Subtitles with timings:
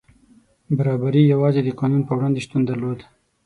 [0.77, 2.99] برابري یوازې د قانون په وړاندې شتون درلود.